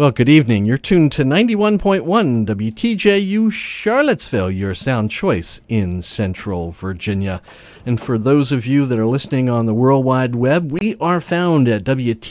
[0.00, 0.64] Well, good evening.
[0.64, 7.42] You're tuned to 91.1 WTJU Charlottesville, your sound choice in Central Virginia.
[7.84, 11.20] And for those of you that are listening on the World Wide Web, we are
[11.20, 12.26] found at WTJU.net.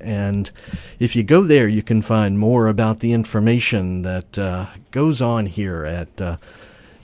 [0.00, 0.50] And
[0.98, 5.46] if you go there, you can find more about the information that uh, goes on
[5.46, 6.38] here at uh,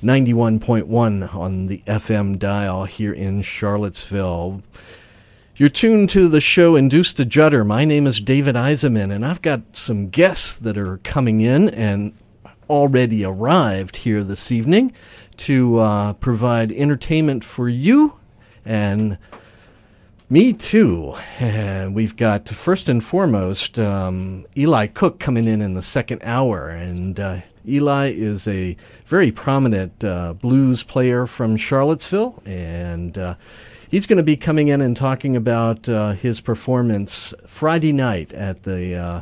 [0.02, 4.64] 91.1 on the FM dial here in Charlottesville.
[5.58, 7.64] You're tuned to the show Induced to Judder.
[7.64, 12.12] My name is David Eisenman, and I've got some guests that are coming in and
[12.68, 14.92] already arrived here this evening
[15.38, 18.20] to uh, provide entertainment for you
[18.66, 19.16] and
[20.28, 21.14] me too.
[21.40, 26.68] And we've got first and foremost um, Eli Cook coming in in the second hour,
[26.68, 33.36] and uh, Eli is a very prominent uh, blues player from Charlottesville, and uh,
[33.88, 38.62] he's going to be coming in and talking about uh, his performance Friday night at
[38.64, 39.20] the uh,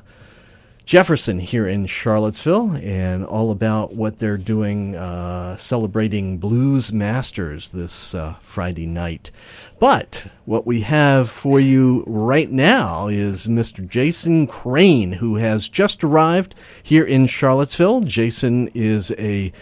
[0.85, 8.15] Jefferson here in Charlottesville and all about what they're doing uh, celebrating Blues Masters this
[8.15, 9.31] uh, Friday night.
[9.79, 13.87] But what we have for you right now is Mr.
[13.87, 18.01] Jason Crane, who has just arrived here in Charlottesville.
[18.03, 19.53] Jason is a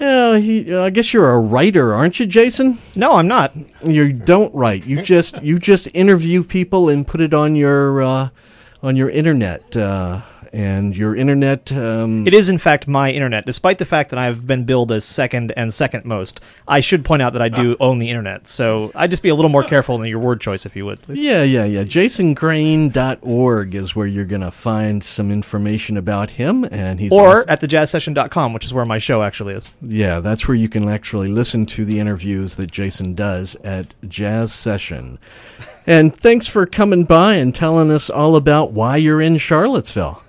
[0.00, 2.78] yeah, he, uh, I guess you're a writer, aren't you, Jason?
[2.94, 3.52] No, I'm not.
[3.84, 4.86] You don't write.
[4.86, 8.28] You just you just interview people and put it on your uh,
[8.82, 9.76] on your internet.
[9.76, 11.70] Uh, and your internet.
[11.72, 15.04] Um, It is, in fact, my internet, despite the fact that I've been billed as
[15.04, 16.40] second and second most.
[16.66, 19.34] I should point out that I do own the internet, so I'd just be a
[19.34, 21.18] little more careful in your word choice, if you would, please.
[21.18, 21.84] Yeah, yeah, yeah.
[21.84, 27.48] JasonCrane.org is where you're going to find some information about him, and he's Or also-
[27.48, 29.72] at thejazzsession.com, which is where my show actually is.
[29.82, 34.52] yeah, that's where you can actually listen to the interviews that Jason does at Jazz
[34.52, 35.18] Session.
[35.86, 40.22] And thanks for coming by and telling us all about why you're in Charlottesville.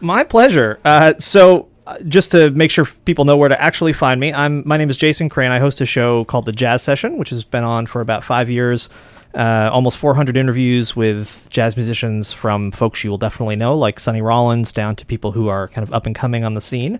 [0.00, 0.80] My pleasure.
[0.84, 4.62] Uh, so, uh, just to make sure people know where to actually find me, I'm
[4.66, 5.50] my name is Jason Crane.
[5.50, 8.48] I host a show called The Jazz Session, which has been on for about five
[8.48, 8.88] years.
[9.34, 14.20] Uh, almost 400 interviews with jazz musicians from folks you will definitely know, like Sonny
[14.20, 16.98] Rollins, down to people who are kind of up and coming on the scene.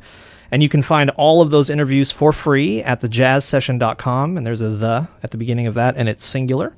[0.52, 4.36] And you can find all of those interviews for free at thejazzsession.com.
[4.36, 6.76] And there's a the at the beginning of that, and it's singular.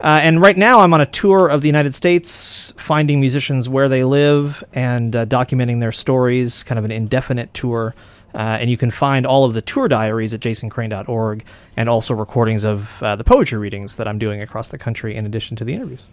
[0.00, 3.88] Uh, and right now, I'm on a tour of the United States, finding musicians where
[3.88, 7.94] they live and uh, documenting their stories, kind of an indefinite tour.
[8.34, 11.44] Uh, and you can find all of the tour diaries at jasoncrane.org
[11.76, 15.24] and also recordings of uh, the poetry readings that I'm doing across the country in
[15.24, 16.06] addition to the interviews.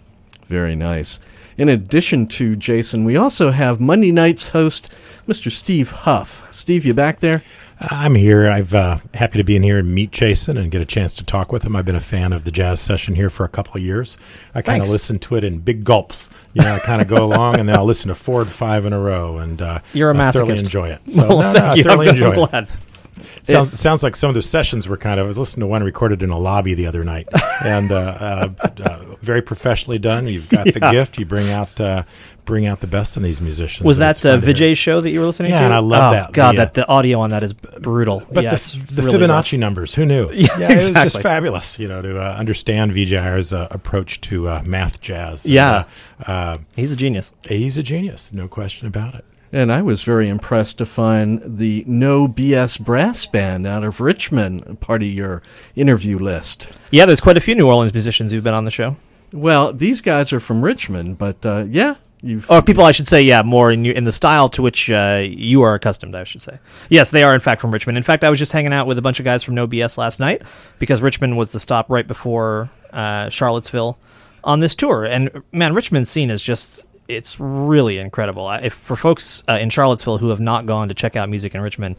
[0.46, 1.20] Very nice.
[1.58, 4.92] In addition to Jason, we also have Monday night's host,
[5.28, 5.52] Mr.
[5.52, 6.46] Steve Huff.
[6.52, 7.42] Steve, you back there?
[7.84, 8.48] I'm here.
[8.48, 11.24] I've uh, happy to be in here and meet Jason and get a chance to
[11.24, 11.76] talk with him.
[11.76, 14.18] I've been a fan of the jazz session here for a couple of years.
[14.54, 16.30] I kind of listen to it in big gulps.
[16.54, 18.86] You know, I kind of go along and then I'll listen to four to five
[18.86, 20.64] in a row, and uh, You're a I thoroughly masochist.
[20.64, 21.02] enjoy it.
[21.12, 21.82] So, well, no, no, thank I you.
[21.82, 22.50] I'm, thoroughly I'm enjoy it.
[22.52, 22.68] glad.
[23.44, 25.26] Sounds sounds like some of the sessions were kind of.
[25.26, 27.28] I was listening to one recorded in a lobby the other night,
[27.66, 27.96] and uh,
[28.60, 30.28] uh, uh, very professionally done.
[30.28, 31.18] You've got the gift.
[31.18, 32.04] You bring out uh,
[32.46, 33.86] bring out the best in these musicians.
[33.86, 34.56] Was that the fun to hear.
[34.56, 35.62] Vijay's show that you were listening Yeah, to?
[35.62, 36.32] Yeah, and I love oh, that.
[36.34, 38.24] God, The, uh, that the audio on that is brutal.
[38.32, 39.46] But yeah, the, the really rough.
[39.46, 40.30] Fibonacci numbers, who knew?
[40.34, 41.22] Yeah, it was just exactly.
[41.22, 45.46] fabulous, you know, to uh, understand Vijay's uh, approach to uh, math jazz.
[45.46, 45.86] And, Yeah.
[46.28, 47.32] uh, uh, He's a genius.
[47.48, 49.26] he's a genius, no question about it.
[49.54, 54.80] And I was very impressed to find the No BS Brass Band out of Richmond
[54.80, 55.42] part of your
[55.76, 56.70] interview list.
[56.90, 58.96] Yeah, there's quite a few New Orleans musicians who've been on the show.
[59.34, 62.50] Well, these guys are from Richmond, but uh, yeah, you've.
[62.50, 65.62] Or people, I should say, yeah, more in, in the style to which uh, you
[65.62, 66.60] are accustomed, I should say.
[66.90, 67.98] Yes, they are, in fact, from Richmond.
[67.98, 69.98] In fact, I was just hanging out with a bunch of guys from No BS
[69.98, 70.44] last night
[70.80, 73.98] because Richmond was the stop right before uh, Charlottesville
[74.44, 75.06] on this tour.
[75.06, 78.50] And, man, Richmond's scene is just, it's really incredible.
[78.52, 81.62] If For folks uh, in Charlottesville who have not gone to check out music in
[81.62, 81.96] Richmond,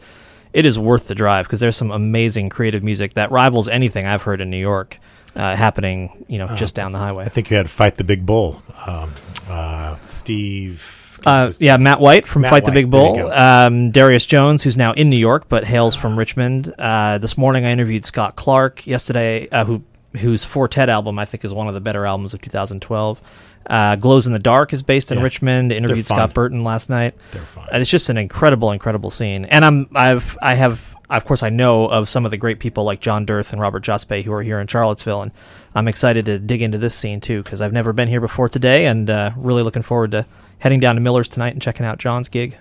[0.53, 4.21] it is worth the drive because there's some amazing creative music that rivals anything I've
[4.21, 4.99] heard in New York
[5.35, 7.25] uh, happening, you know, just down the highway.
[7.25, 8.61] I think you had Fight the Big Bull.
[8.85, 9.11] Um,
[9.49, 11.19] uh, Steve.
[11.25, 13.31] Uh, yeah, Matt White from Matt Fight the Big Bull.
[13.31, 16.73] Um, Darius Jones, who's now in New York but hails from Richmond.
[16.77, 18.85] Uh, this morning I interviewed Scott Clark.
[18.85, 19.83] Yesterday, uh, who
[20.17, 23.21] whose Fortet album I think is one of the better albums of 2012.
[23.65, 25.23] Uh, Glows in the Dark is based in Yeah.
[25.23, 25.71] Richmond.
[25.71, 26.05] Interviewed.
[26.05, 27.15] Scott Burton last night.
[27.31, 27.63] They're fun.
[27.73, 29.45] Uh, It's just an incredible, incredible scene.
[29.45, 32.83] And I'm, I've, I have, of course, I know of some of the great people
[32.83, 35.31] like John D'earth and Robert Jospe who are here in Charlottesville, and
[35.75, 38.85] I'm excited to dig into this scene too because I've never been here before today,
[38.85, 40.25] and uh, really looking forward to
[40.59, 42.57] heading down to Miller's tonight and checking out John's gig.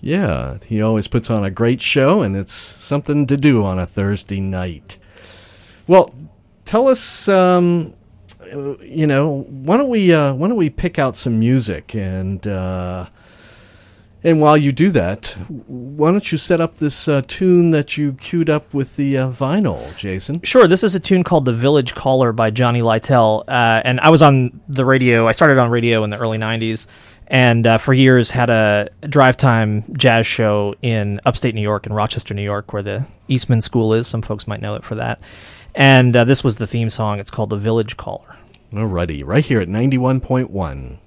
[0.00, 3.86] Yeah, he always puts on a great show, and it's something to do on a
[3.86, 4.98] Thursday night.
[5.86, 6.14] Well,
[6.64, 7.94] tell us um,
[8.52, 12.46] uh, you know, why don't we uh, why don't we pick out some music and
[12.46, 13.06] uh,
[14.24, 18.14] and while you do that, why don't you set up this uh, tune that you
[18.14, 20.40] queued up with the uh, vinyl, Jason?
[20.42, 20.66] Sure.
[20.66, 24.22] This is a tune called "The Village Caller" by Johnny Lytle, uh, and I was
[24.22, 25.28] on the radio.
[25.28, 26.86] I started on radio in the early '90s,
[27.28, 31.92] and uh, for years had a drive time jazz show in upstate New York in
[31.92, 34.06] Rochester, New York, where the Eastman School is.
[34.06, 35.20] Some folks might know it for that.
[35.74, 37.20] And uh, this was the theme song.
[37.20, 38.36] It's called "The Village Caller."
[38.72, 40.98] Alrighty, right here at ninety-one point one.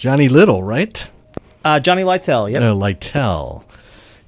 [0.00, 1.10] Johnny Little, right?
[1.62, 2.48] Uh, Johnny Lytle.
[2.48, 2.70] yeah.
[2.70, 3.66] Uh, Lytle.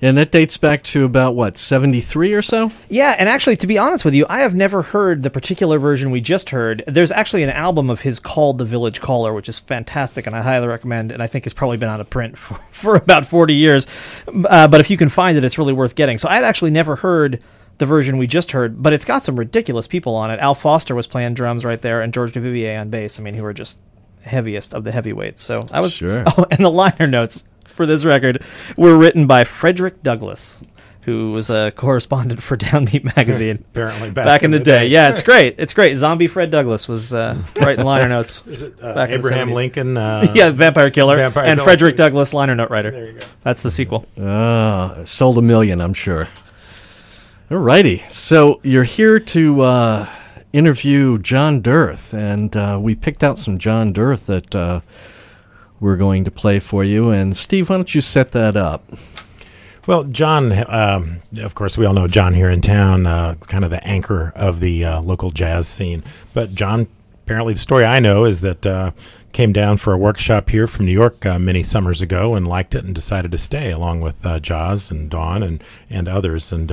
[0.02, 2.70] And that dates back to about, what, 73 or so?
[2.90, 6.10] Yeah, and actually, to be honest with you, I have never heard the particular version
[6.10, 6.84] we just heard.
[6.86, 10.42] There's actually an album of his called The Village Caller, which is fantastic, and I
[10.42, 13.54] highly recommend, and I think it's probably been out of print for, for about 40
[13.54, 13.86] years.
[14.28, 16.18] Uh, but if you can find it, it's really worth getting.
[16.18, 17.42] So I'd actually never heard
[17.78, 20.38] the version we just heard, but it's got some ridiculous people on it.
[20.38, 23.18] Al Foster was playing drums right there, and George Duvivier on bass.
[23.18, 23.78] I mean, who are just
[24.24, 25.42] heaviest of the heavyweights.
[25.42, 26.24] So I was Sure.
[26.36, 28.42] Oh, and the liner notes for this record
[28.76, 30.62] were written by Frederick Douglass,
[31.02, 34.86] who was a correspondent for Downbeat magazine Apparently back, in the, day.
[34.86, 35.56] Yeah, it's great.
[35.58, 35.96] It's great.
[35.96, 38.42] Zombie Fred Douglass was uh, writing liner notes.
[38.46, 39.54] Is it uh, Back Abraham 70s.
[39.54, 39.96] Lincoln?
[39.96, 41.64] Uh, yeah, Vampire Killer Vampire and Killer.
[41.64, 42.90] Frederick Douglass liner note writer.
[42.90, 43.26] There you go.
[43.42, 44.06] That's the sequel.
[44.20, 46.28] Ah, sold a million, I'm sure.
[47.50, 48.08] Alrighty.
[48.10, 50.08] So you're here to uh,
[50.52, 54.80] interview John D'earth, and uh, we picked out some John D'earth that uh,
[55.80, 57.10] we're going to play for you.
[57.10, 58.84] And Steve, why don't you set that up?
[59.86, 63.70] Well, John, um, of course, we all know John here in town, uh, kind of
[63.70, 66.04] the anchor of the uh, local jazz scene.
[66.32, 66.86] But John,
[67.24, 68.92] apparently, the story I know is that uh,
[69.32, 72.76] came down for a workshop here from New York uh, many summers ago and liked
[72.76, 76.52] it and decided to stay along with Jaws and Dawn and and others.
[76.52, 76.70] And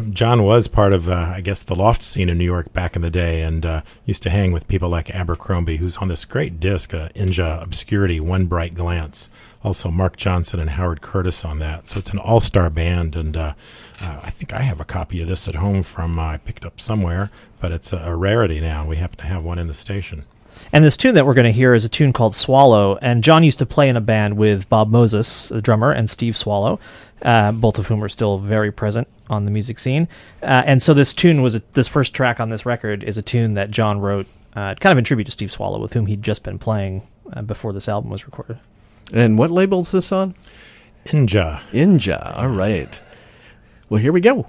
[0.10, 3.02] John was part of, uh, I guess, the loft scene in New York back in
[3.02, 6.60] the day, and uh, used to hang with people like Abercrombie, who's on this great
[6.60, 9.30] disc, uh, Inja Obscurity, One Bright Glance.
[9.64, 11.86] Also, Marc Johnson and Howard Curtis on that.
[11.86, 13.54] So it's an all-star band, and uh,
[14.00, 16.64] uh, I think I have a copy of this at home from uh, I picked
[16.64, 17.30] up somewhere,
[17.60, 18.86] but it's a, a rarity now.
[18.86, 20.24] We happen to have one in the station.
[20.72, 22.96] And this tune that we're going to hear is a tune called Swallow.
[23.02, 26.36] And John used to play in a band with Bob Moses, the drummer, and Steve
[26.36, 26.80] Swallow,
[27.20, 30.08] uh, both of whom are still very present on the music scene.
[30.42, 33.22] Uh, and so this tune was a, this first track on this record is a
[33.22, 34.26] tune that John wrote,
[34.56, 37.42] uh, kind of in tribute to Steve Swallow, with whom he'd just been playing uh,
[37.42, 38.58] before this album was recorded.
[39.12, 40.34] And what label is this on?
[41.06, 41.60] Enja.
[41.72, 42.36] Enja.
[42.36, 43.00] All right.
[43.90, 44.48] Well, here we go.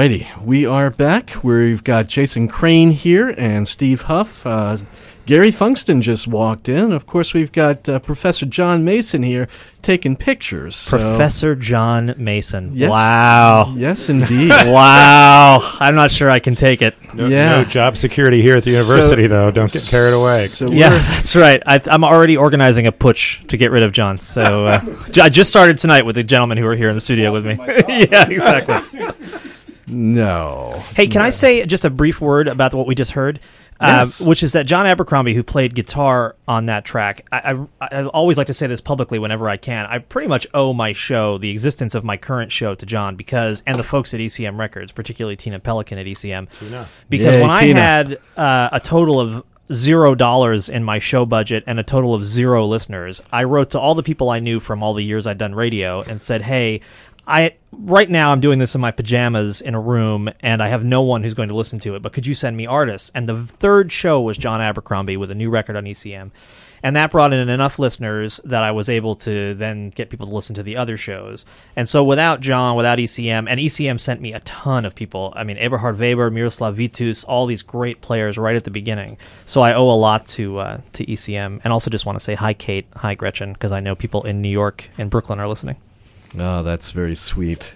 [0.00, 1.42] Alrighty, we are back.
[1.42, 4.46] We've got Jason Crane here and Steve Huff.
[4.46, 4.76] Uh,
[5.24, 6.92] Gary Funkston just walked in.
[6.92, 9.48] Of course, we've got uh, Professor John Mason here
[9.80, 10.76] taking pictures.
[10.76, 12.72] so- Professor John Mason.
[12.74, 12.90] Yes.
[12.90, 13.72] Wow.
[13.74, 14.50] Yes, indeed.
[14.66, 15.60] wow.
[15.80, 16.94] I'm not sure I can take it.
[17.14, 17.62] No, Yeah.
[17.62, 19.50] no job security here at the university, though.
[19.50, 20.48] Don't get carried away.
[20.48, 21.62] So Yeah, that's right.
[21.64, 24.18] I, I'm already organizing a putsch to get rid of John.
[24.18, 24.80] So uh,
[25.10, 27.46] j- I just started tonight with the gentlemen who are here in the studio with
[27.46, 27.54] me.
[27.88, 28.74] yeah, exactly.
[29.86, 30.82] No.
[30.94, 33.40] Hey, can I say just a brief word about what we just heard?
[33.80, 34.22] Yes.
[34.22, 38.06] Uh, which is that John Abercrombie, who played guitar on that track, I, I, I
[38.06, 39.84] always like to say this publicly whenever I can.
[39.86, 43.62] I pretty much owe my show, the existence of my current show, to John because,
[43.66, 46.48] and the folks at ECM Records, particularly Tina Pelikan at ECM,
[47.10, 47.80] because Yay, when I Tina.
[47.80, 52.24] had uh, a total of zero dollars in my show budget and a total of
[52.24, 55.38] zero listeners, I wrote to all the people I knew from all the years I'd
[55.38, 56.80] done radio and said, "Hey,
[57.26, 60.84] I right now I'm doing this in my pajamas in a room and I have
[60.84, 63.28] no one who's going to listen to it, but could you send me artists?" And
[63.28, 66.30] the third show was John Abercrombie with a new record on ECM.
[66.82, 70.34] And that brought in enough listeners that I was able to then get people to
[70.34, 71.44] listen to the other shows.
[71.74, 75.32] And so without John, without ECM, and ECM sent me a ton of people.
[75.36, 79.18] I mean, Eberhard Weber, Miroslav Vitous, all these great players right at the beginning.
[79.46, 81.60] So I owe a lot to uh, to ECM.
[81.64, 84.40] And also just want to say hi, Kate, hi, Gretchen, because I know people in
[84.40, 85.76] New York and Brooklyn are listening.
[86.38, 87.74] Oh, that's very sweet.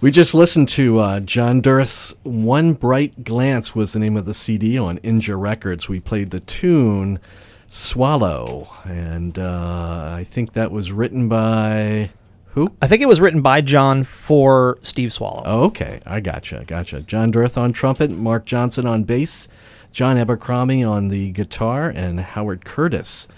[0.00, 4.34] We just listened to uh, John D'earth's One Bright Glance was the name of the
[4.34, 5.88] CD on Enja Records.
[5.88, 7.18] We played the tune
[7.66, 12.10] Swallow, and uh, I think that was written by
[12.56, 12.72] who?
[12.80, 15.42] I think it was written by John for Steve Swallow.
[15.44, 17.00] Oh, okay, I gotcha, I gotcha.
[17.00, 19.48] John D'earth on trumpet, Marc Johnson on bass,
[19.92, 23.28] John Abercrombie on the guitar, and Howard Curtis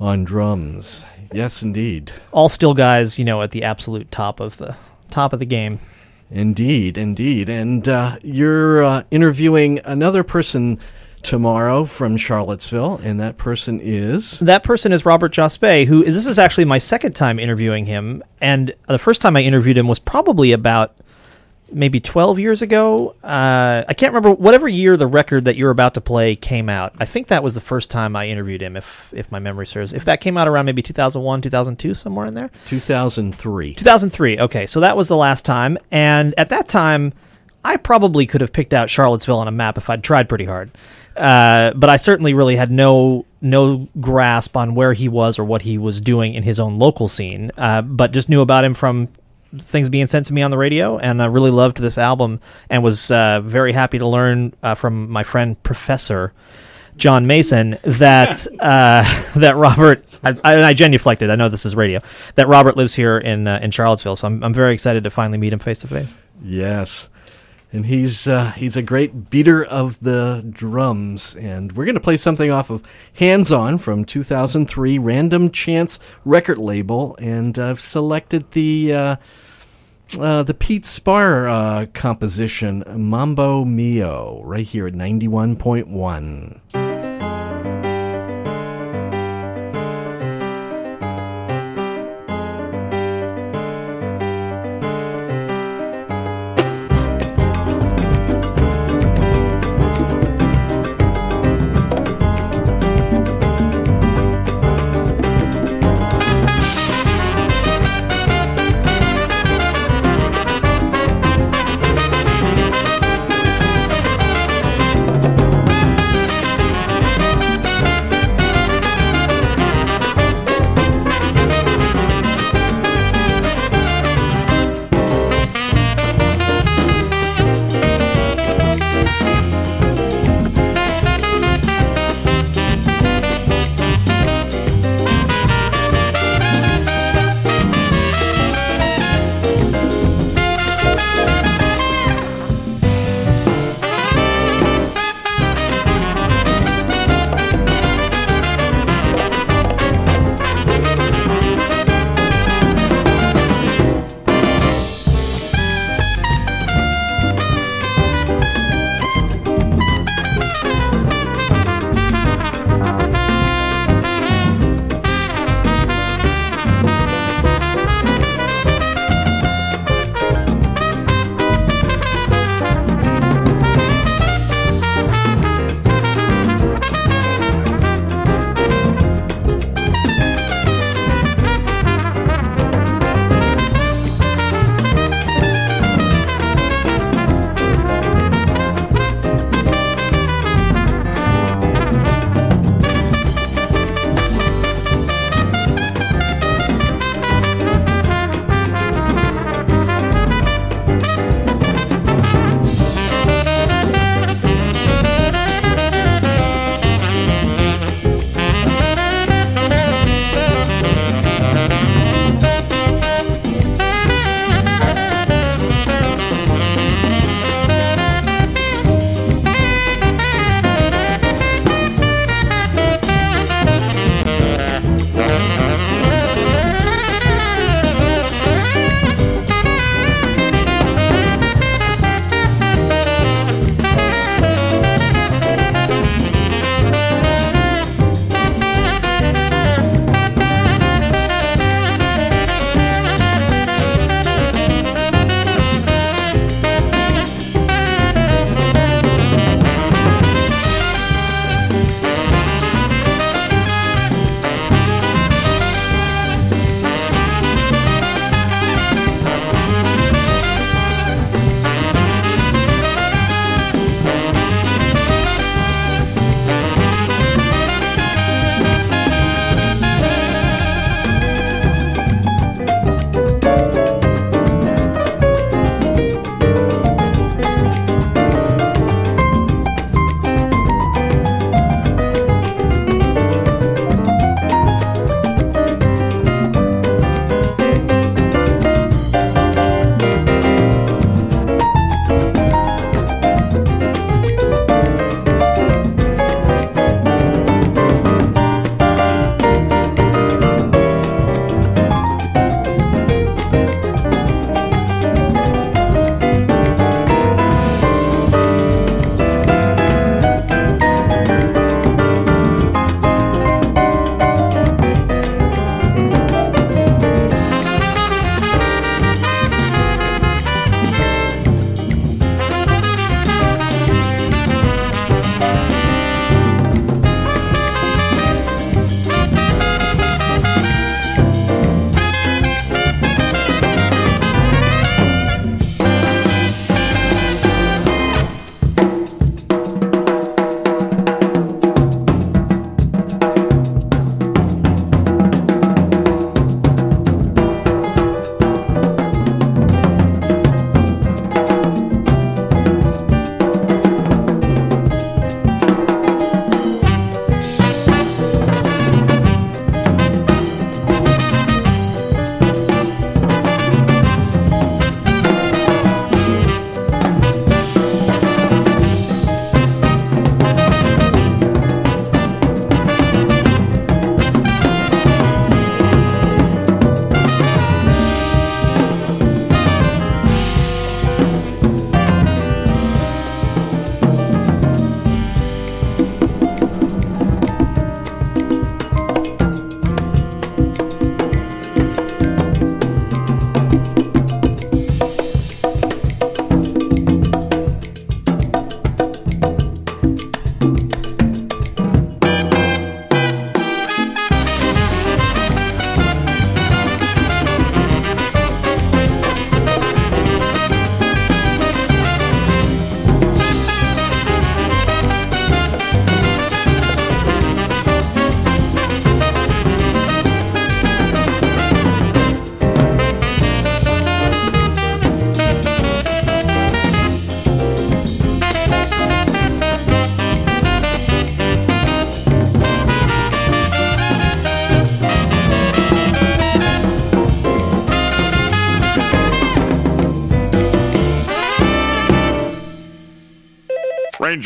[0.00, 1.04] on drums.
[1.32, 2.12] Yes, indeed.
[2.32, 4.76] All still guys, you know, at the absolute top of the
[5.10, 5.78] top of the game.
[6.30, 7.48] Indeed, indeed.
[7.48, 10.78] And uh, you're uh, interviewing another person
[11.22, 14.38] tomorrow from Charlottesville, and that person is.
[14.38, 18.74] That person is Robert Jospe, who this is actually my second time interviewing him, and
[18.86, 20.96] the first time I interviewed him was probably about
[21.72, 23.14] maybe 12 years ago.
[23.22, 26.94] Uh, I can't remember whatever year the record that you're about to play came out.
[26.98, 29.92] I think that was the first time I interviewed him, if if my memory serves.
[29.92, 32.50] If that came out around maybe 2001, 2002, somewhere in there.
[32.66, 33.74] 2003.
[33.74, 34.40] 2003.
[34.40, 37.12] Okay, so that was the last time, and at that time,
[37.64, 40.70] I probably could have picked out Charlottesville on a map if I'd tried pretty hard.
[41.16, 45.62] Uh, but I certainly really had no no grasp on where he was or what
[45.62, 47.50] he was doing in his own local scene.
[47.56, 49.08] Uh, but just knew about him from
[49.56, 52.82] things being sent to me on the radio, and I really loved this album and
[52.82, 56.32] was uh, very happy to learn uh, from my friend Professor
[56.96, 60.04] John Mason that uh, that Robert.
[60.24, 61.30] I, I, and I genuflected.
[61.30, 62.00] I know this is radio.
[62.34, 65.38] That Robert lives here in uh, in Charlottesville, so I'm I'm very excited to finally
[65.38, 66.16] meet him face to face.
[66.42, 67.08] Yes.
[67.70, 72.16] And he's uh, he's a great beater of the drums, and we're going to play
[72.16, 72.82] something off of
[73.14, 79.16] Hands On from 2003, Random Chance record label, and I've selected the uh,
[80.18, 86.87] uh, the Pete Spar uh, composition Mambo Mio right here at 91.1.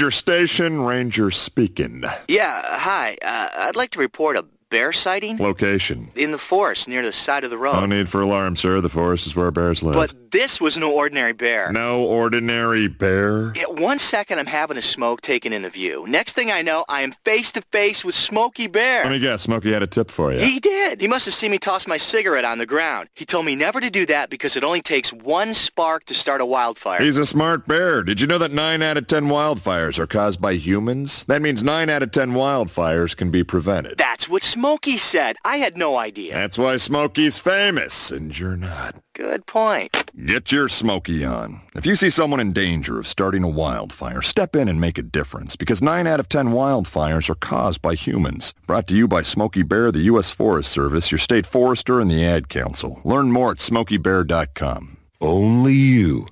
[0.02, 2.02] Ranger Station, Ranger speaking.
[2.26, 3.16] Yeah, hi.
[3.22, 6.10] Uh, I'd like to report a bear sighting Location.
[6.16, 7.74] in the forest near the side of the road.
[7.74, 8.80] No need for alarm, sir.
[8.80, 9.94] The forest is where bears live.
[9.94, 11.70] But this was no ordinary bear.
[11.70, 13.52] no ordinary bear.
[13.54, 16.06] Yeah, one second I'm having a smoke taken into view.
[16.08, 19.02] Next thing I know, I am face to face with Smokey Bear.
[19.04, 20.38] Let me guess, Smokey had a tip for you.
[20.40, 21.02] He did.
[21.02, 23.10] He must have seen me toss my cigarette on the ground.
[23.14, 26.40] He told me never to do that because it only takes one spark to start
[26.40, 27.02] a wildfire.
[27.02, 28.02] He's a smart bear.
[28.02, 31.24] Did you know that 9 out of 10 wildfires are caused by humans?
[31.26, 33.98] That means 9 out of 10 wildfires can be prevented.
[33.98, 34.61] That's what Smokey
[34.96, 35.36] said.
[35.44, 36.34] I had no idea.
[36.34, 38.94] That's why Smokey's famous, and you're not.
[39.14, 40.10] Good point.
[40.24, 41.60] Get your Smokey on.
[41.74, 45.02] If you see someone in danger of starting a wildfire, step in and make a
[45.02, 48.54] difference because 9 out of 10 wildfires are caused by humans.
[48.66, 50.30] Brought to you by Smokey Bear, the U.S.
[50.30, 53.00] Forest Service, your state forester, and the Ad Council.
[53.04, 54.96] Learn more at smokeybear.com.
[55.20, 56.26] Only you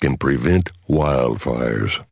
[0.00, 2.04] can prevent wildfires.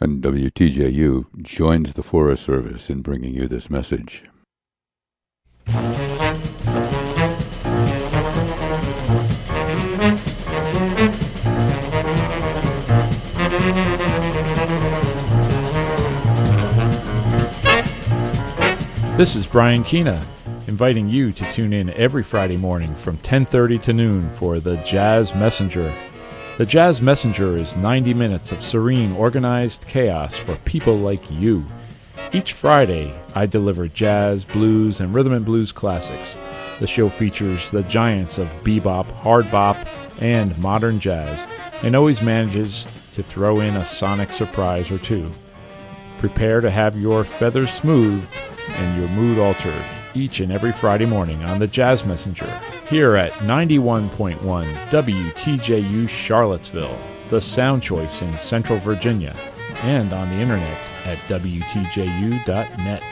[0.00, 4.24] And WTJU joins the Forest Service in bringing you this message.
[19.16, 20.20] This is Brian Keena,
[20.66, 25.34] inviting you to tune in every Friday morning from 10:30 to noon for the Jazz
[25.34, 25.94] Messenger.
[26.58, 31.64] The Jazz Messenger is 90 minutes of serene, organized chaos for people like you.
[32.32, 36.36] Each Friday, I deliver jazz, blues, and rhythm and blues classics.
[36.80, 39.76] The show features the giants of bebop, hard bop,
[40.20, 41.46] and modern jazz,
[41.82, 45.30] and always manages to throw in a sonic surprise or two.
[46.18, 48.34] Prepare to have your feathers smoothed
[48.68, 52.48] and your mood altered each and every Friday morning on the Jazz Messenger
[52.88, 54.38] here at 91.1
[54.88, 56.98] WTJU Charlottesville,
[57.30, 59.34] the sound choice in Central Virginia,
[59.84, 63.02] and on the internet at WTJU.net.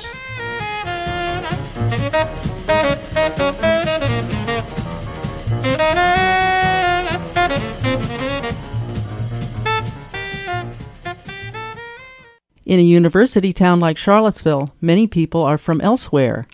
[12.65, 16.47] In a university town like Charlottesville, many people are from elsewhere.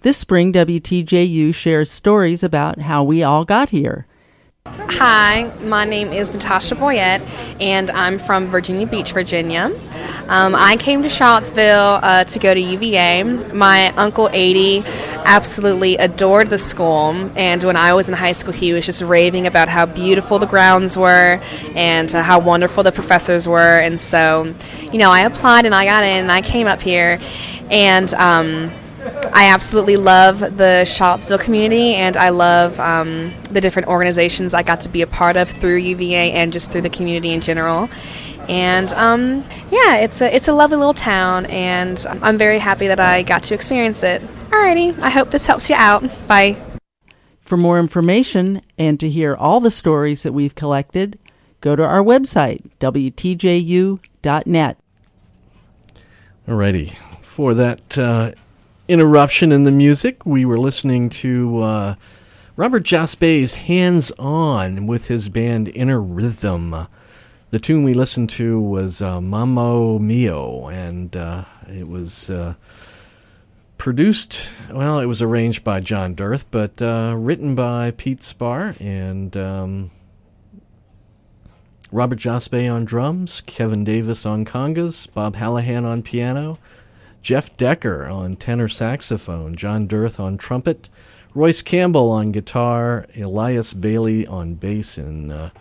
[0.00, 4.06] This spring, WTJU shares stories about how we all got here.
[4.64, 7.20] Hi, my name is Natasha Boyette,
[7.60, 9.72] and I'm from Virginia Beach, Virginia.
[10.28, 13.24] Um, I came to Charlottesville uh, to go to UVA.
[13.52, 14.84] My uncle 80
[15.24, 19.48] absolutely adored the school, and when I was in high school, he was just raving
[19.48, 21.40] about how beautiful the grounds were
[21.74, 23.80] and uh, how wonderful the professors were.
[23.80, 24.54] And so,
[24.92, 27.20] you know, I applied and I got in, and I came up here,
[27.70, 28.70] and um,
[29.34, 34.80] I absolutely love the Charlottesville community, and I love um, the different organizations I got
[34.82, 37.88] to be a part of through UVA and just through the community in general.
[38.48, 43.00] And um, yeah, it's a it's a lovely little town, and I'm very happy that
[43.00, 44.20] I got to experience it.
[44.50, 46.02] Alrighty, I hope this helps you out.
[46.26, 46.56] Bye.
[47.40, 51.18] For more information and to hear all the stories that we've collected,
[51.60, 53.98] go to our website, WTJU.net.
[56.48, 56.96] Alrighty.
[57.22, 58.32] For that uh,
[58.92, 61.94] interruption in the music, we were listening to uh,
[62.56, 66.86] Robert Jospe's Hands On with his band Inner Rhythm.
[67.48, 72.54] The tune we listened to was uh, Mio, and uh, it was uh,
[73.78, 79.34] produced, well, it was arranged by John D'earth, but uh, written by Pete Spaar and
[79.38, 79.90] um,
[81.90, 86.58] Robert Jaspay on drums, Kevin Davis on congas, Bob Hallahan on piano,
[87.22, 90.88] Jeff Decker on tenor saxophone, John D'earth on trumpet,
[91.34, 95.52] Royce Campbell on guitar, Elias Bailey on bass, and uh, a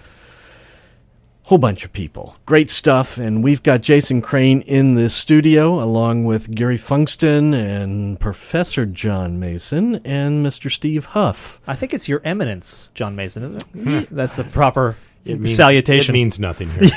[1.43, 2.36] whole bunch of people.
[2.45, 3.17] Great stuff.
[3.17, 9.39] And we've got Jason Crane in the studio, along with Gary Funkston and Professor John
[9.39, 10.69] Mason and Mr.
[10.69, 11.62] Steve Huff.
[11.67, 14.08] I think it's Your Eminence, John Mason, isn't it?
[14.08, 14.15] Hmm.
[14.15, 16.15] That's the proper It means, salutation.
[16.15, 16.84] It means nothing here.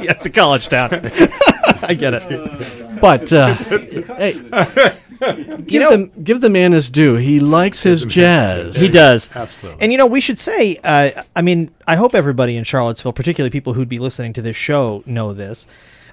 [0.00, 0.88] yeah, it's a college town.
[1.82, 2.78] I get it.
[3.02, 4.32] But uh, hey,
[5.66, 7.16] give, the, give the man his due.
[7.16, 8.80] He likes his jazz.
[8.80, 9.28] He does.
[9.34, 9.82] Absolutely.
[9.82, 13.50] And you know, we should say, uh, I mean, I hope everybody in Charlottesville, particularly
[13.50, 15.66] people who'd be listening to this show, know this.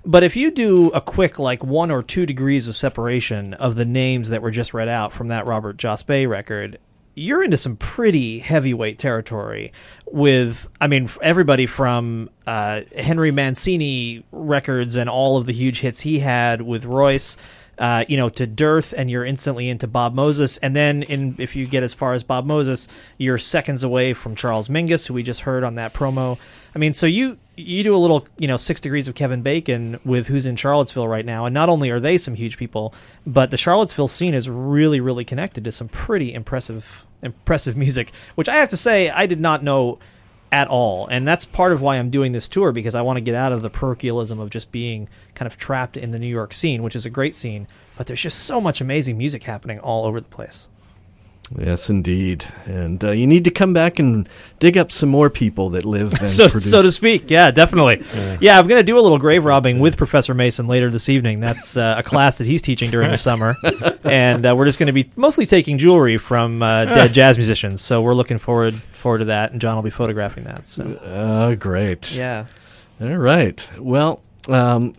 [0.04, 3.86] But if you do a quick, like one or two degrees of separation of the
[3.86, 6.80] names that were just read out from that Robert Jospe record,
[7.20, 9.72] you're into some pretty heavyweight territory
[10.06, 16.00] with, I mean, everybody from uh, Henry Mancini records and all of the huge hits
[16.00, 17.38] he had with Royce
[17.80, 20.58] uh, you know, to D'earth, and you're instantly into Bob Moses.
[20.58, 24.36] And then, in if you get as far as Bob Moses, you're seconds away from
[24.36, 26.38] Charles Mingus, who we just heard on that promo.
[26.76, 29.98] I mean, so you you do a little, you know, six degrees of Kevin Bacon
[30.04, 32.94] with who's in Charlottesville right now, and not only are they some huge people,
[33.26, 38.12] but the Charlottesville scene is really, really connected to some pretty impressive, impressive music.
[38.36, 40.00] Which I have to say, I did not know
[40.52, 41.08] at all.
[41.08, 43.52] And that's part of why I'm doing this tour because I want to get out
[43.52, 46.96] of the parochialism of just being kind of trapped in the New York scene, which
[46.96, 50.28] is a great scene, but there's just so much amazing music happening all over the
[50.28, 50.68] place.
[51.58, 52.46] Yes, indeed.
[52.66, 56.14] And uh, you need to come back and dig up some more people that live
[56.22, 56.70] and so, produce.
[56.70, 57.32] so to speak.
[57.32, 58.04] Yeah, definitely.
[58.40, 61.40] Yeah, I'm going to do a little grave robbing with Professor Mason later this evening.
[61.40, 63.56] That's uh, a class that he's teaching during the summer,
[64.04, 67.82] and uh, we're just going to be mostly taking jewelry from uh, dead jazz musicians.
[67.82, 70.68] So we're looking forward forward to that, and John will be photographing that.
[70.68, 72.14] So Oh, great.
[72.14, 72.46] yeah.
[73.02, 73.68] All right.
[73.80, 74.94] Well, um,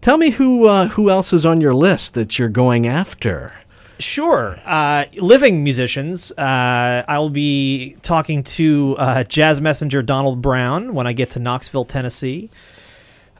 [0.00, 3.52] tell me who uh, who else is on your list that you're going after.
[3.98, 4.58] Sure.
[4.64, 6.32] Uh, living musicians.
[6.32, 11.86] Uh, I'll be talking to uh, jazz messenger Donald Brown when I get to Knoxville,
[11.86, 12.50] Tennessee.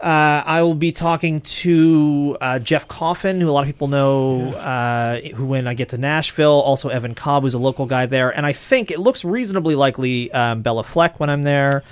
[0.01, 4.51] Uh, I will be talking to uh, Jeff Coffin, who a lot of people know,
[4.51, 6.61] uh, who when I get to Nashville.
[6.61, 8.31] Also, Evan Cobb, who's a local guy there.
[8.31, 11.83] And I think it looks reasonably likely um, Béla Fleck when I'm there.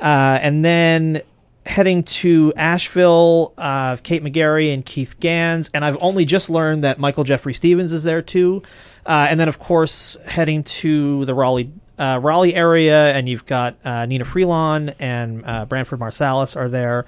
[0.00, 1.22] Uh, and then
[1.66, 6.98] heading to Asheville, uh, Kate McGarry and Keith Ganz, and I've only just learned that
[6.98, 8.62] Michael Jefry Stevens is there too.
[9.06, 13.76] Uh, and then, of course, heading to the Raleigh uh, Raleigh area, and you've got
[13.84, 17.04] uh, Nnenna Freelon and uh, Branford Marsalis are there.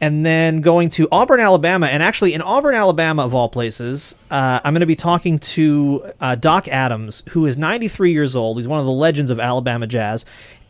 [0.00, 4.60] And then going to Auburn, Alabama, and actually in Auburn, Alabama, of all places, uh,
[4.62, 8.58] I'm going to be talking to Doc Adams, who is 93 years old.
[8.58, 10.26] He's one of the legends of Alabama jazz,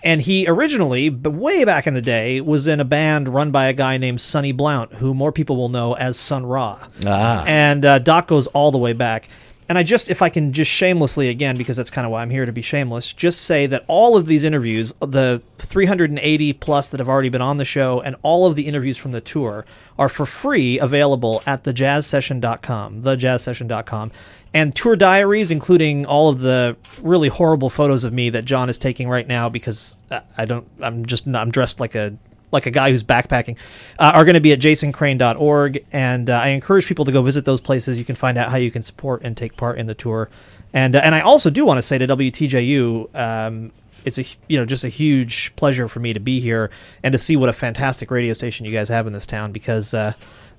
[0.07, 3.67] and he originally, but way back in the day, was in a band run by
[3.67, 6.87] a guy named Sonny Blount, who more people will know as Sun Ra.
[7.05, 7.45] Ah.
[7.45, 9.29] And uh, Doc goes all the way back.
[9.69, 12.31] And I just, if I can just shamelessly again, because that's kind of why I'm
[12.31, 17.01] here to be shameless, just say that all of these interviews, the 380 plus that
[17.01, 19.67] have already been on the show, and all of the interviews from the tour
[19.99, 24.13] are for free available at thejazzsession.com, thejazzsession.com.
[24.57, 28.79] And tour diaries, including all of the really horrible photos of me that John is
[28.79, 32.17] taking right now because uh, I don't, I'm just, I'm dressed like a
[32.53, 33.59] like a guy who's backpacking,
[33.99, 35.85] uh, are going to be at jasoncrane.org.
[35.93, 37.99] And uh, I encourage people to go visit those places.
[37.99, 40.31] You can find out how you can support and take part in the tour.
[40.73, 43.73] And uh, and I also do want to say to WTJU, um,
[44.07, 46.71] it's a you know just a huge pleasure for me to be here
[47.03, 49.93] and to see what a fantastic radio station you guys have in this town because.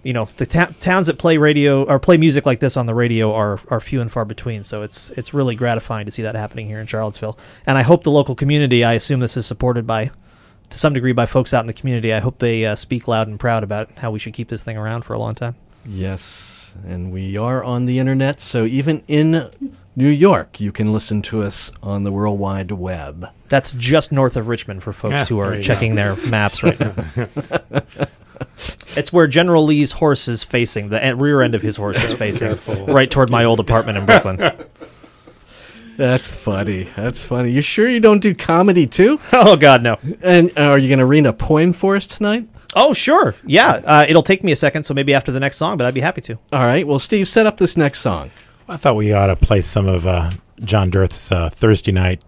[0.04, 2.94] You know the ta- towns that play radio or play music like this on the
[2.94, 4.64] radio are are few and far between.
[4.64, 7.38] So it's it's really gratifying to see that happening here in Charlottesville.
[7.66, 8.84] And I hope the local community.
[8.84, 10.12] I assume this is supported by
[10.70, 12.14] to some degree by folks out in the community.
[12.14, 14.78] I hope they uh, speak loud and proud about how we should keep this thing
[14.78, 15.56] around for a long time.
[15.86, 19.50] Yes, and we are on the internet, so even in
[19.96, 23.28] New York, you can listen to us on the World Wide Web.
[23.48, 26.78] That's just north of Richmond for folks Yeah, who are you checking their maps right
[26.78, 26.94] now.
[28.96, 30.90] it's where General Lee's horse is facing.
[30.90, 32.58] The rear end of his horse is facing
[32.88, 34.38] right toward my old apartment in Brooklyn.
[35.98, 36.90] That's funny.
[36.96, 37.52] That's funny.
[37.52, 39.20] You sure you don't do comedy too?
[39.34, 39.98] oh God, no.
[40.22, 42.48] And uh, are you going to read a poem for us tonight?
[42.76, 43.82] Oh sure, yeah.
[43.84, 46.02] Uh, it'll take me a second, so maybe after the next song, but I'd be
[46.02, 46.38] happy to.
[46.54, 46.86] All right.
[46.86, 48.30] Well, Steve, set up this next song.
[48.70, 52.24] I thought we ought to play some of uh, John D'earth's uh, Thursday night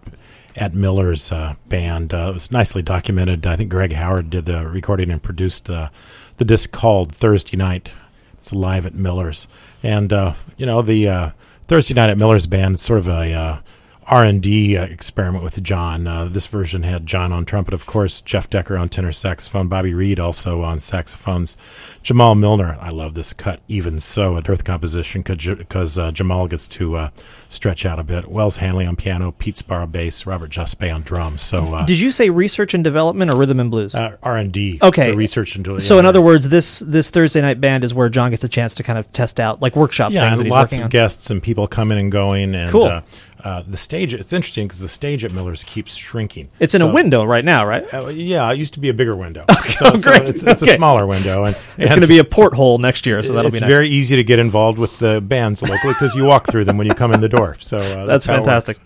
[0.56, 2.12] at Miller's uh, band.
[2.12, 3.46] Uh, it was nicely documented.
[3.46, 5.90] I think Greg Howard did the recording and produced the
[6.36, 7.90] the disc called Thursday Night.
[8.34, 9.46] It's live at Miller's,
[9.82, 11.30] and uh, you know the uh,
[11.68, 13.62] Thursday night at Miller's band is sort of a
[14.10, 16.06] uh, R and D uh, experiment with John.
[16.06, 19.94] Uh, this version had John on trumpet, of course, Jeff Decker on tenor saxophone, Bobby
[19.94, 21.56] Read also on saxophones,
[22.02, 22.76] Jamal Milner.
[22.80, 27.10] I love this cut, even so, a D'earth composition because uh, Jamal gets to uh,
[27.48, 28.28] stretch out a bit.
[28.28, 31.42] Wells Hanley on piano, Pete Sparrow bass, Robert Jospe on drums.
[31.42, 33.94] So uh, Did you say research and development or rhythm and blues?
[33.94, 34.78] uh, R and D.
[34.82, 35.10] Okay.
[35.10, 38.30] so research into So in other words, this this Thursday night band is where John
[38.30, 40.84] gets a chance to kind of test out like workshop yeah, things and lots of
[40.84, 40.90] on.
[40.90, 42.54] guests and people coming and going.
[42.54, 43.02] And Cool.
[43.44, 44.14] Uh, the stage.
[44.14, 46.48] It's interesting because the stage at Miller's keeps shrinking.
[46.58, 47.84] It's in a window right now, right?
[47.92, 49.44] Uh, yeah, it used to be a bigger window.
[49.68, 50.22] so, so great.
[50.22, 50.72] it's, it's Okay.
[50.72, 53.56] a smaller window, and It's going to be a porthole next year, so that'll it's
[53.56, 53.68] be nice.
[53.70, 56.86] very easy to get involved with the bands locally because you walk through them when
[56.86, 57.56] you come in the door.
[57.60, 58.76] So uh, That's how it fantastic.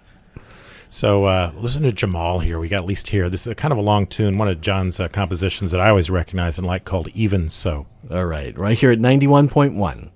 [0.88, 2.60] So uh, listen to Jamal here.
[2.60, 3.28] We got at least here.
[3.28, 5.88] This is a kind of a long tune, one of John's uh, compositions that I
[5.88, 8.56] always recognize and like, called "Even So." All right.
[8.56, 9.74] Right here at 91.1.
[9.74, 10.10] Thank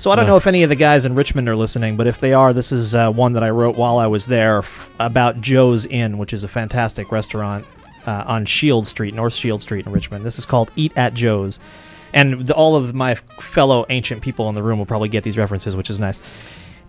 [0.00, 2.20] So I don't know if any of the guys in Richmond are listening, but if
[2.20, 5.42] they are, this is uh, one that I wrote while I was there f- about
[5.42, 7.66] Joe's Inn, which is a fantastic restaurant
[8.06, 10.24] uh, on Shield Street, North Shield Street in Richmond.
[10.24, 11.60] This is called Eat at Joe's.
[12.14, 15.36] And the, all of my fellow ancient people in the room will probably get these
[15.36, 16.18] references, which is nice.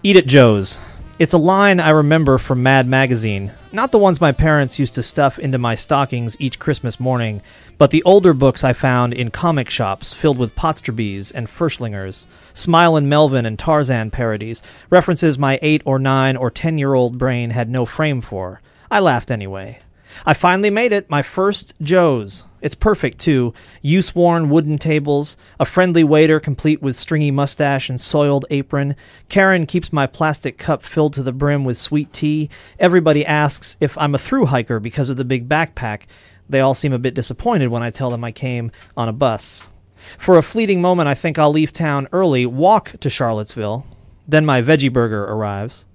[0.03, 0.80] Eat at Joe's.
[1.20, 3.51] It's a line I remember from Mad Magazine.
[3.74, 7.41] Not the ones my parents used to stuff into my stockings each Christmas morning,
[7.78, 12.24] but the older books I found in comic shops filled with Potrzebies and Furshlugginers,
[12.54, 17.18] Smile and Melvin and Tarzan parodies, references my 8 or 9 or 10 year old
[17.18, 18.62] brain had no frame for.
[18.89, 19.80] I laughed anyway.
[20.26, 22.45] I finally made it, my first Joe's.
[22.62, 23.54] It's perfect, too.
[23.82, 28.95] Use worn wooden tables, a friendly waiter complete with stringy mustache and soiled apron.
[29.30, 32.49] Karen keeps my plastic cup filled to the brim with sweet tea.
[32.78, 36.04] Everybody asks if I'm a through hiker because of the big backpack.
[36.47, 39.70] They all seem a bit disappointed when I tell them I came on a bus.
[40.18, 43.86] For a fleeting moment, I think I'll leave town early, walk to Charlottesville.
[44.28, 45.86] Then my veggie burger arrives.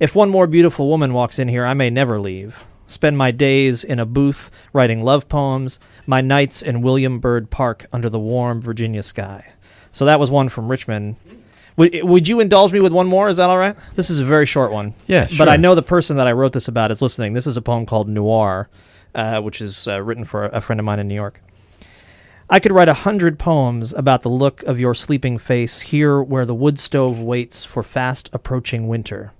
[0.00, 3.84] If one more beautiful woman walks in here, I may never leave spend my days
[3.84, 8.60] in a booth writing love poems, my nights in William Byrd Park under the warm
[8.60, 9.52] Virginia sky.
[9.92, 11.16] So that was one from Richmond.
[11.76, 13.28] Would, would you indulge me with one more?
[13.28, 13.76] Is that all right?
[13.96, 14.94] This is a very short one.
[15.06, 17.32] Yeah, But I know the person that I wrote this about is listening.
[17.32, 18.68] This is a poem called Noir,
[19.14, 21.40] uh, which is uh, written for a friend of mine in New York.
[22.54, 26.46] I could write a hundred poems about the look of your sleeping face here where
[26.46, 29.32] the wood stove waits for fast approaching winter.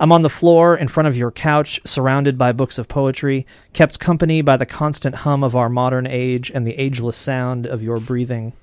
[0.00, 4.00] I'm on the floor in front of your couch, surrounded by books of poetry, kept
[4.00, 8.00] company by the constant hum of our modern age and the ageless sound of your
[8.00, 8.54] breathing.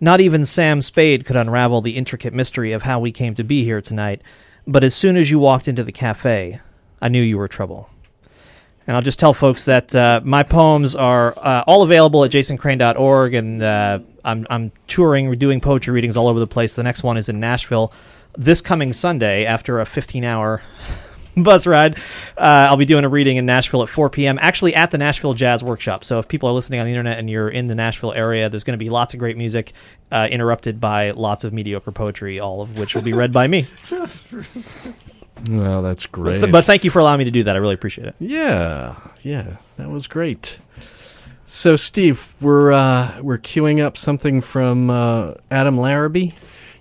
[0.00, 3.62] Not even Sam Spade could unravel the intricate mystery of how we came to be
[3.62, 4.20] here tonight,
[4.66, 6.58] but as soon as you walked into the cafe,
[7.00, 7.88] I knew you were trouble.
[8.86, 13.34] And I'll just tell folks that uh, my poems are uh, all available at jasoncrane.org,
[13.34, 16.76] and uh, I'm, I'm touring, doing poetry readings all over the place.
[16.76, 17.92] The next one is in Nashville
[18.36, 20.62] this coming Sunday after a 15 hour
[21.36, 21.98] bus ride.
[22.36, 24.38] Uh, I'll be doing a reading in Nashville at 4 p.m.
[24.40, 26.04] Actually, at the Nashville Jazz Workshop.
[26.04, 28.64] So if people are listening on the internet and you're in the Nashville area, there's
[28.64, 29.72] going to be lots of great music,
[30.12, 33.66] uh, interrupted by lots of mediocre poetry, all of which will be read by me.
[35.48, 36.40] Well, that's great.
[36.40, 37.56] But, but thank you for allowing me to do that.
[37.56, 38.14] I really appreciate it.
[38.18, 40.58] Yeah, yeah, that was great.
[41.44, 46.30] So, Steve, we're uh, we're queuing up something from uh, Adam Larrabee.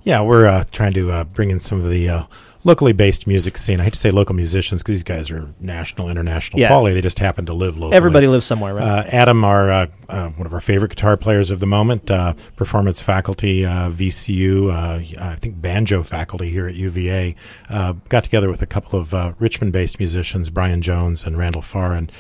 [0.03, 2.23] Yeah, we're uh, trying to uh, bring in some of the uh,
[2.65, 3.79] locally based music scene.
[3.79, 6.67] I hate to say local musicians because these guys are national, international Yeah.
[6.67, 6.95] quality.
[6.95, 7.95] They just happen to live locally.
[7.95, 8.83] Everybody lives somewhere, right?
[8.83, 12.33] Uh, Adam, our uh, uh, one of our favorite guitar players of the moment, uh,
[12.55, 17.35] performance faculty, uh, VCU, uh, I think banjo faculty here at UVA,
[17.69, 21.95] uh, got together with a couple of uh, Richmond-based musicians, Brian Jones and Randall Pharr,
[21.97, 22.11] and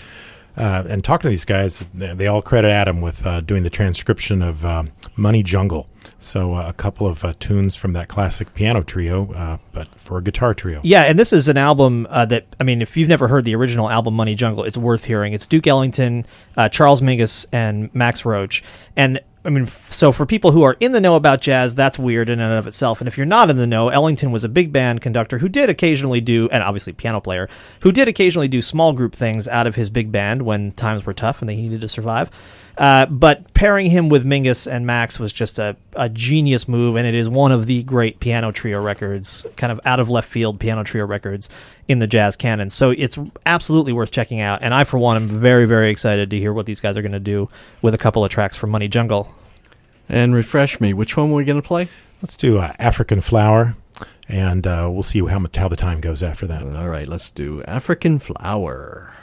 [0.57, 4.41] uh, and talking to these guys, they, all credit Adam with uh, doing the transcription
[4.41, 5.87] of um, Money Jungle.
[6.19, 10.17] So uh, a couple of uh, tunes from that classic piano trio, uh, but for
[10.17, 10.81] a guitar trio.
[10.83, 13.55] Yeah, and this is an album uh, that I mean, if you've never heard the
[13.55, 15.33] original album Money Jungle, it's worth hearing.
[15.33, 16.25] It's Duke Ellington,
[16.57, 18.63] uh, Charles Mingus, and Max Roach.
[18.95, 22.29] And I mean, so for people who are in the know about jazz, that's weird
[22.29, 22.99] in and of itself.
[22.99, 25.69] And if you're not in the know, Ellington was a big band conductor who did
[25.69, 27.47] occasionally do, and obviously piano player,
[27.81, 31.13] who did occasionally do small group things out of his big band when times were
[31.13, 32.31] tough and they needed to survive.
[32.77, 37.07] Uh, but pairing him with Mingus and Max was just a, a genius move, and
[37.07, 40.59] it is one of the great piano trio records, kind of out of left field
[40.59, 41.49] piano trio records
[41.87, 42.69] in the jazz canon.
[42.69, 44.59] So it's absolutely worth checking out.
[44.61, 47.11] And I, for one, am very, very excited to hear what these guys are going
[47.13, 47.49] to do
[47.81, 49.33] with a couple of tracks from Money Jungle.
[50.09, 51.87] And refresh me, which one were we going to play?
[52.21, 53.75] Let's do uh, African Flower,
[54.27, 56.63] and uh, we'll see how much how the time goes after that.
[56.75, 59.13] All right, let's do African Flower.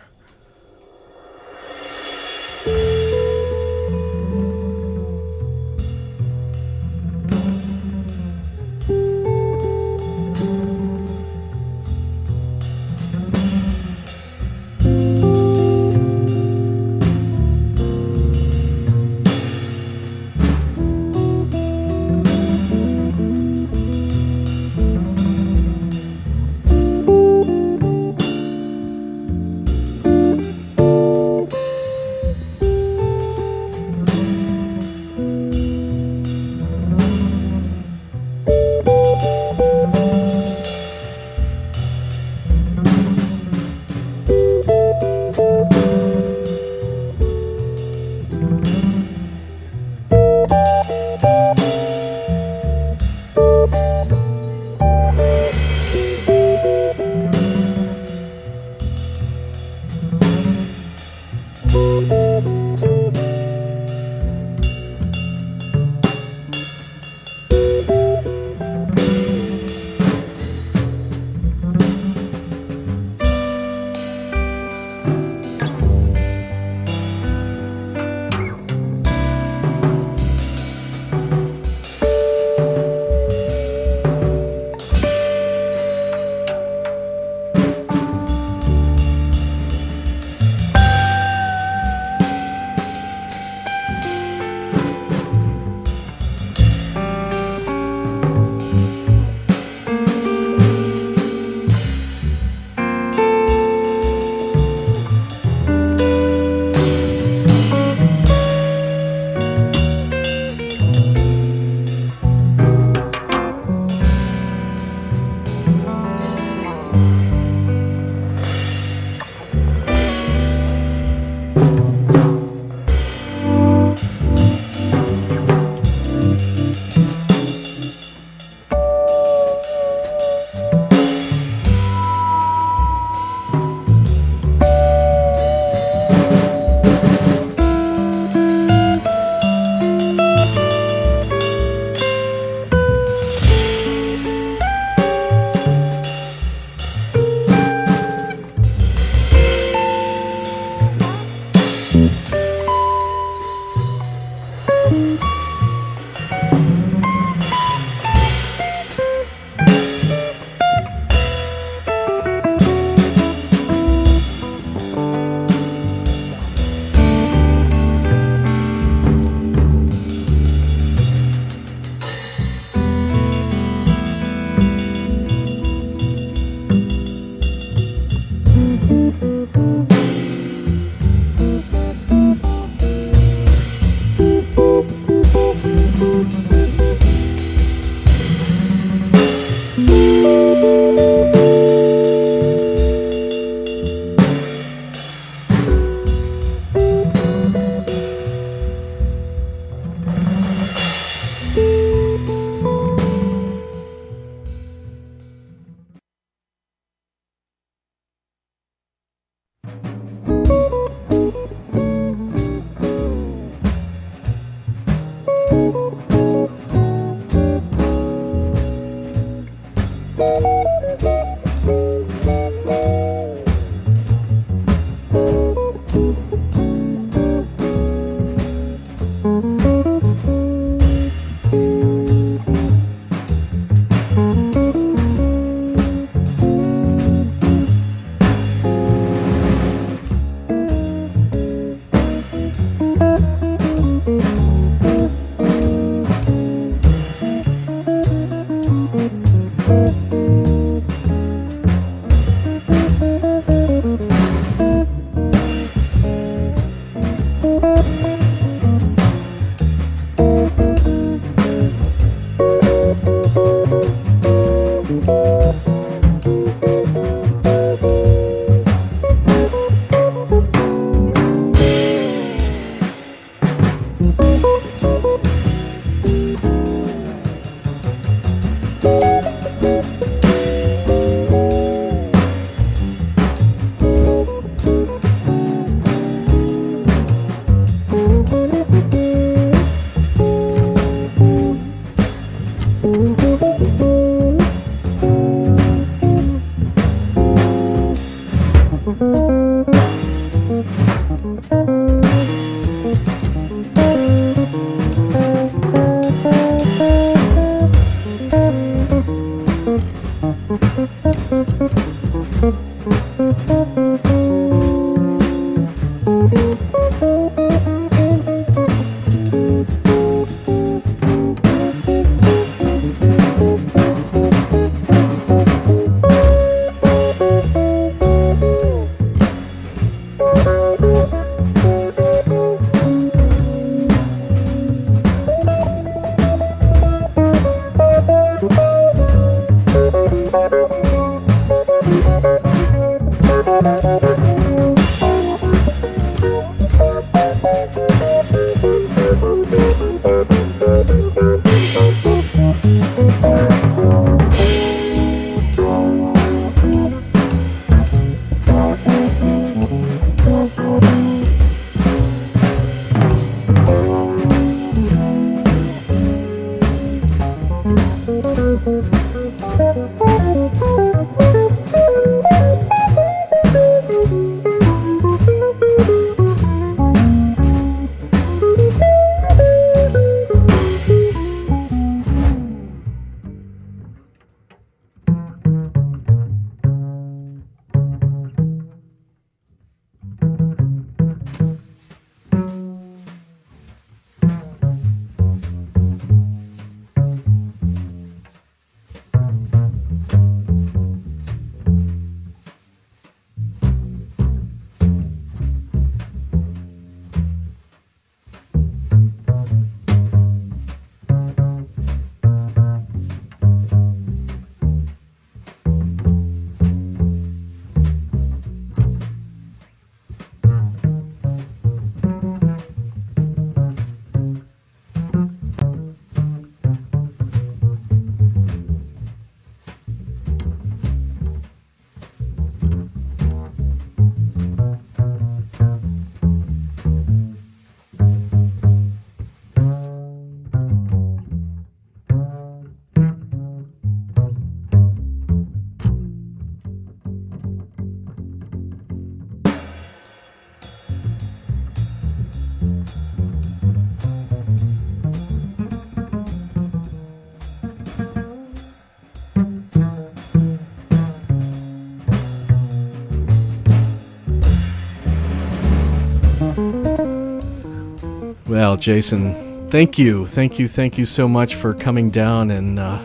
[468.62, 473.04] Well, Jason, thank you, thank you, thank you so much for coming down and uh,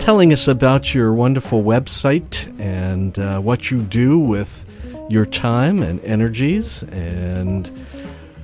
[0.00, 4.66] telling us about your wonderful website and uh, what you do with
[5.08, 7.68] your time and energies and.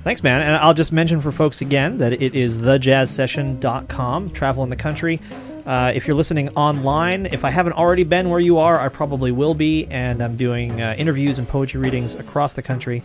[0.05, 0.41] Thanks, man.
[0.41, 5.19] And I'll just mention for folks again that it is thejazzsession.com, travel in the country.
[5.65, 9.33] Uh, if you're listening online, if I haven't already been where you are, I probably
[9.33, 9.85] will be.
[9.87, 13.03] And I'm doing uh, interviews and poetry readings across the country.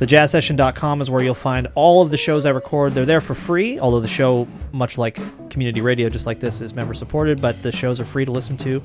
[0.00, 2.94] TheJazzSession.com is where you'll find all of the shows I record.
[2.94, 5.18] They're there for free, although the show, much like
[5.50, 8.56] community radio, just like this, is member supported, but the shows are free to listen
[8.58, 8.82] to.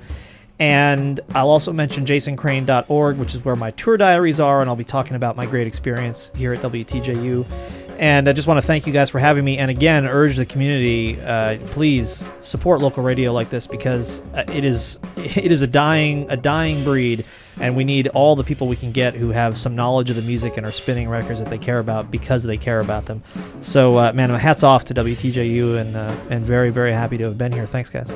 [0.60, 4.84] And I'll also mention jasoncrane.org, which is where my tour diaries are, and I'll be
[4.84, 7.46] talking about my great experience here at WTJU.
[7.98, 10.46] And I just want to thank you guys for having me, and again, urge the
[10.46, 15.68] community, uh, please support local radio like this because uh, it is it is a
[15.68, 17.26] dying a dying breed,
[17.60, 20.22] and we need all the people we can get who have some knowledge of the
[20.24, 23.24] music and are spinning records that they care about because they care about them.
[23.62, 27.38] So, uh, man, hats off to WTJU, and uh, and very very happy to have
[27.38, 27.66] been here.
[27.66, 28.12] Thanks, guys.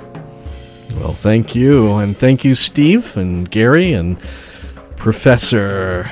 [0.95, 1.95] Well, thank you.
[1.97, 4.19] And thank you, Steve and Gary and
[4.97, 6.11] Professor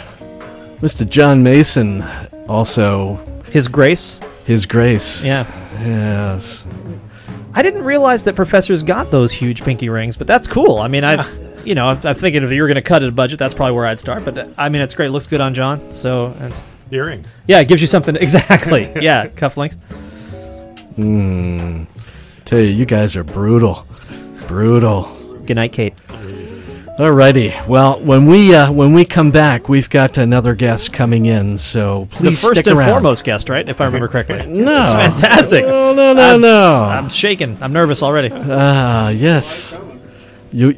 [0.82, 1.10] Mr.
[1.10, 2.04] John Mason.
[2.48, 3.20] Also,
[3.52, 4.20] His Grace.
[4.46, 5.26] His Grace.
[5.26, 5.46] Yeah.
[5.80, 6.66] Yes.
[7.54, 10.78] I didn't realize that professors got those huge pinky rings, but that's cool.
[10.80, 11.26] I mean, I,
[11.64, 13.76] you know, I'm, I'm thinking if you were going to cut a budget, that's probably
[13.76, 14.24] where I'd start.
[14.26, 15.10] But uh, I mean, it's great.
[15.10, 15.92] Looks good on John.
[15.92, 17.40] So it's The earrings.
[17.48, 18.84] yeah, it gives you something exactly.
[19.02, 19.78] yeah, cufflinks.
[20.96, 21.84] Hmm.
[22.46, 23.86] Tell you, you guys are brutal.
[24.48, 25.04] Brutal.
[25.46, 25.94] Good night, Kate.
[26.98, 27.68] Alrighty.
[27.68, 31.60] Well, when we uh, when we come back, we've got another guest coming in.
[31.60, 32.90] So please the first stick and around.
[32.90, 33.68] foremost guest, right?
[33.70, 34.38] If I remember correctly.
[34.48, 34.82] No.
[34.82, 34.92] it's
[35.22, 35.64] fantastic.
[35.66, 36.84] No, no, no, I'm, no.
[36.90, 37.56] I'm shaking.
[37.62, 38.30] I'm nervous already.
[38.34, 39.80] Ah, yes.
[40.52, 40.76] You you